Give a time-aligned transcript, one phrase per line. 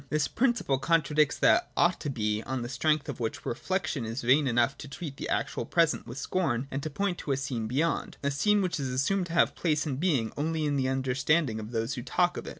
[0.09, 4.47] This principle contradicts that 'ought to be' on the strength of which' reflection' is vain
[4.47, 8.17] enough to treat the actual present with scorn and to point to a scene beyond—
[8.23, 11.59] a scene which is assumed to have place and being only in tl ^e understanding
[11.59, 12.49] of those who talk of it.